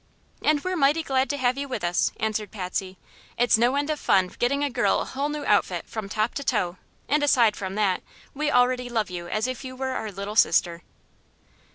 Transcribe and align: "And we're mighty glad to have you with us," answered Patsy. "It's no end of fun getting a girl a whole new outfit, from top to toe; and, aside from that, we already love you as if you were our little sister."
"And 0.41 0.63
we're 0.63 0.75
mighty 0.75 1.03
glad 1.03 1.29
to 1.29 1.37
have 1.37 1.59
you 1.59 1.67
with 1.67 1.83
us," 1.83 2.11
answered 2.19 2.49
Patsy. 2.49 2.97
"It's 3.37 3.55
no 3.55 3.75
end 3.75 3.91
of 3.91 3.99
fun 3.99 4.29
getting 4.39 4.63
a 4.63 4.69
girl 4.71 5.01
a 5.01 5.05
whole 5.05 5.29
new 5.29 5.45
outfit, 5.45 5.85
from 5.87 6.09
top 6.09 6.33
to 6.33 6.43
toe; 6.43 6.77
and, 7.07 7.21
aside 7.21 7.55
from 7.55 7.75
that, 7.75 8.01
we 8.33 8.49
already 8.49 8.89
love 8.89 9.11
you 9.11 9.27
as 9.27 9.45
if 9.45 9.63
you 9.63 9.75
were 9.75 9.89
our 9.91 10.11
little 10.11 10.35
sister." 10.35 10.81